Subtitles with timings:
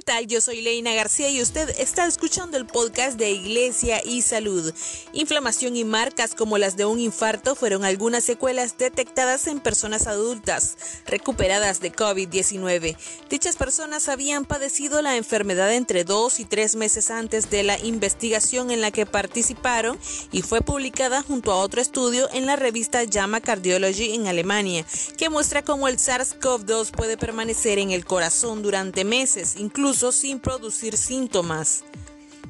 [0.00, 0.26] ¿Qué tal?
[0.26, 4.72] Yo soy Leina García y usted está escuchando el podcast de Iglesia y Salud.
[5.12, 10.78] Inflamación y marcas como las de un infarto fueron algunas secuelas detectadas en personas adultas
[11.04, 12.96] recuperadas de COVID-19.
[13.28, 18.70] Dichas personas habían padecido la enfermedad entre dos y tres meses antes de la investigación
[18.70, 19.98] en la que participaron
[20.32, 24.86] y fue publicada junto a otro estudio en la revista JAMA Cardiology en Alemania,
[25.18, 30.38] que muestra cómo el SARS-CoV-2 puede permanecer en el corazón durante meses, incluso incluso sin
[30.38, 31.82] producir síntomas.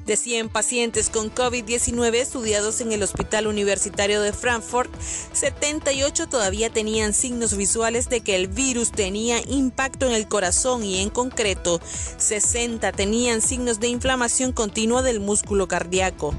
[0.05, 4.91] De 100 pacientes con COVID-19 estudiados en el Hospital Universitario de Frankfurt,
[5.33, 11.01] 78 todavía tenían signos visuales de que el virus tenía impacto en el corazón y
[11.01, 11.81] en concreto
[12.19, 16.35] 60 tenían signos de inflamación continua del músculo cardíaco.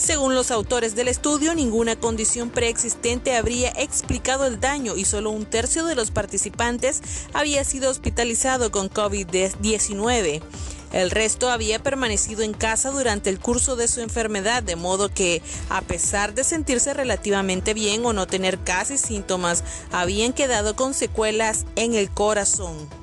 [0.00, 5.44] Según los autores del estudio, ninguna condición preexistente habría explicado el daño y solo un
[5.44, 7.02] tercio de los participantes
[7.34, 10.40] había sido hospitalizado con COVID-19.
[10.94, 15.42] El resto había permanecido en casa durante el curso de su enfermedad, de modo que,
[15.68, 21.66] a pesar de sentirse relativamente bien o no tener casi síntomas, habían quedado con secuelas
[21.76, 22.99] en el corazón.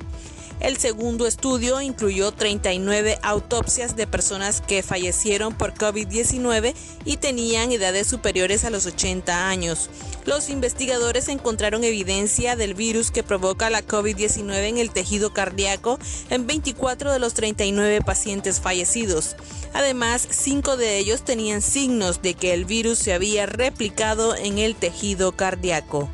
[0.59, 6.73] El segundo estudio incluyó 39 autopsias de personas que fallecieron por COVID-19
[7.05, 9.89] y tenían edades superiores a los 80 años.
[10.25, 15.99] Los investigadores encontraron evidencia del virus que provoca la COVID-19 en el tejido cardíaco
[16.31, 19.35] en 24 de los 39 pacientes fallecidos.
[19.73, 24.75] Además, cinco de ellos tenían signos de que el virus se había replicado en el
[24.75, 26.09] tejido cardíaco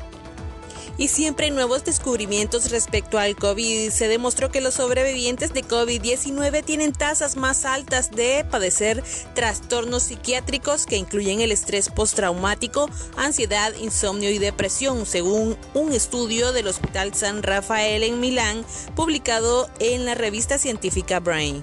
[0.98, 3.90] y siempre nuevos descubrimientos respecto al COVID.
[3.90, 9.02] Se demostró que los sobrevivientes de COVID-19 tienen tasas más altas de padecer
[9.34, 16.68] trastornos psiquiátricos que incluyen el estrés postraumático, ansiedad, insomnio y depresión, según un estudio del
[16.68, 21.62] Hospital San Rafael en Milán publicado en la revista científica Brain.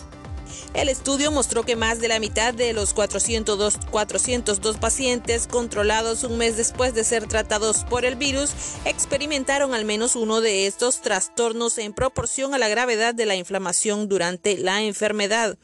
[0.73, 6.37] El estudio mostró que más de la mitad de los 402, 402 pacientes controlados un
[6.37, 8.51] mes después de ser tratados por el virus
[8.85, 14.07] experimentaron al menos uno de estos trastornos en proporción a la gravedad de la inflamación
[14.07, 15.57] durante la enfermedad.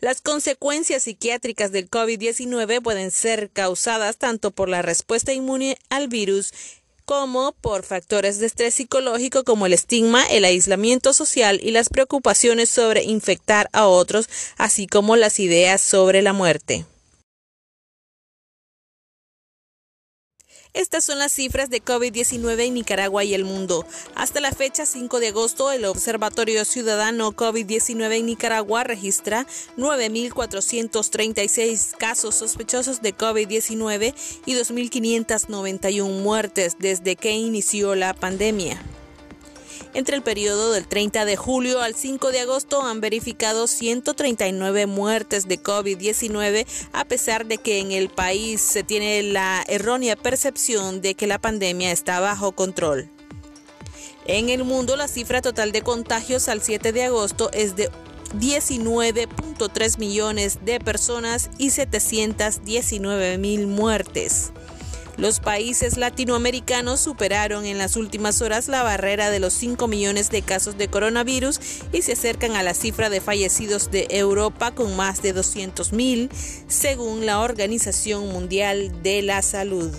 [0.00, 6.52] Las consecuencias psiquiátricas del COVID-19 pueden ser causadas tanto por la respuesta inmune al virus
[7.06, 12.68] como por factores de estrés psicológico como el estigma, el aislamiento social y las preocupaciones
[12.68, 14.28] sobre infectar a otros,
[14.58, 16.84] así como las ideas sobre la muerte.
[20.76, 23.86] Estas son las cifras de COVID-19 en Nicaragua y el mundo.
[24.14, 29.46] Hasta la fecha 5 de agosto, el Observatorio Ciudadano COVID-19 en Nicaragua registra
[29.78, 34.12] 9.436 casos sospechosos de COVID-19
[34.44, 38.78] y 2.591 muertes desde que inició la pandemia.
[39.96, 45.48] Entre el periodo del 30 de julio al 5 de agosto han verificado 139 muertes
[45.48, 51.14] de COVID-19 a pesar de que en el país se tiene la errónea percepción de
[51.14, 53.08] que la pandemia está bajo control.
[54.26, 57.88] En el mundo la cifra total de contagios al 7 de agosto es de
[58.34, 64.52] 19.3 millones de personas y 719 mil muertes.
[65.16, 70.42] Los países latinoamericanos superaron en las últimas horas la barrera de los 5 millones de
[70.42, 71.58] casos de coronavirus
[71.92, 76.30] y se acercan a la cifra de fallecidos de Europa con más de 200 mil,
[76.68, 79.90] según la Organización Mundial de la Salud.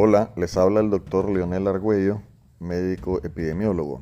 [0.00, 2.22] Hola, les habla el doctor Leonel Argüello,
[2.60, 4.00] médico epidemiólogo.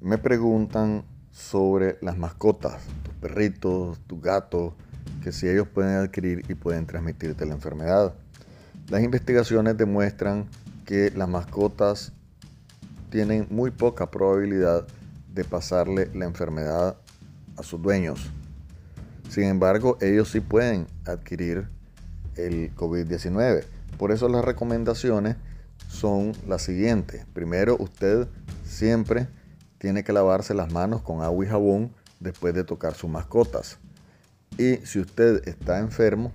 [0.00, 4.72] Me preguntan sobre las mascotas, tus perritos, tus gatos,
[5.22, 8.12] que si ellos pueden adquirir y pueden transmitirte la enfermedad.
[8.88, 10.48] Las investigaciones demuestran
[10.84, 12.12] que las mascotas
[13.08, 14.84] tienen muy poca probabilidad
[15.32, 16.96] de pasarle la enfermedad
[17.56, 18.32] a sus dueños.
[19.28, 21.68] Sin embargo, ellos sí pueden adquirir
[22.34, 25.36] el COVID-19 por eso las recomendaciones
[25.88, 27.24] son las siguientes.
[27.32, 28.28] Primero, usted
[28.64, 29.28] siempre
[29.78, 33.78] tiene que lavarse las manos con agua y jabón después de tocar sus mascotas.
[34.56, 36.32] Y si usted está enfermo,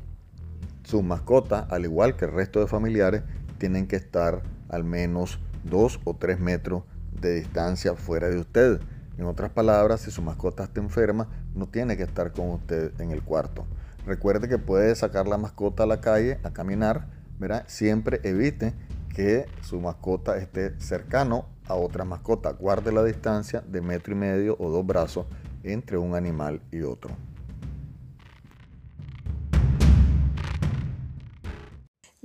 [0.84, 3.24] sus mascotas, al igual que el resto de familiares,
[3.58, 6.84] tienen que estar al menos dos o tres metros
[7.22, 8.82] de distancia fuera de usted.
[9.18, 13.12] En otras palabras, si su mascota está enferma, no tiene que estar con usted en
[13.12, 13.66] el cuarto.
[14.06, 17.08] Recuerde que puede sacar la mascota a la calle a caminar
[17.68, 18.74] Siempre evite
[19.14, 22.52] que su mascota esté cercano a otra mascota.
[22.52, 25.26] Guarde la distancia de metro y medio o dos brazos
[25.64, 27.12] entre un animal y otro.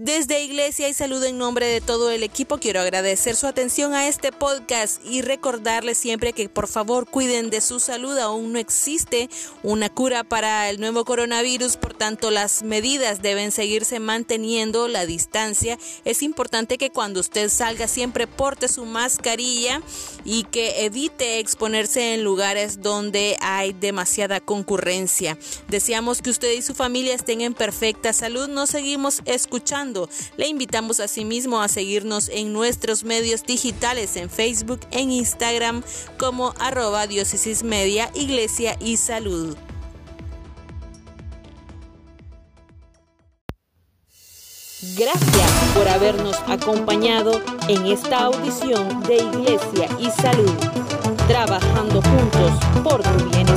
[0.00, 4.06] Desde Iglesia y Salud en nombre de todo el equipo quiero agradecer su atención a
[4.06, 8.16] este podcast y recordarles siempre que por favor cuiden de su salud.
[8.16, 9.28] Aún no existe
[9.64, 15.80] una cura para el nuevo coronavirus, por tanto las medidas deben seguirse manteniendo la distancia.
[16.04, 19.82] Es importante que cuando usted salga siempre porte su mascarilla
[20.24, 25.36] y que evite exponerse en lugares donde hay demasiada concurrencia.
[25.66, 28.46] Deseamos que usted y su familia estén en perfecta salud.
[28.46, 29.87] Nos seguimos escuchando
[30.36, 35.82] le invitamos asimismo a seguirnos en nuestros medios digitales en Facebook, en Instagram
[36.18, 39.56] como arroba diócesis media, iglesia y salud.
[44.96, 50.54] Gracias por habernos acompañado en esta audición de Iglesia y Salud,
[51.26, 52.52] trabajando juntos
[52.84, 53.48] por tu bien.